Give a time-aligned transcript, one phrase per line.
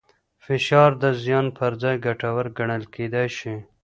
[0.45, 3.55] فشار د زیان پر ځای ګټور ګڼل کېدای شي.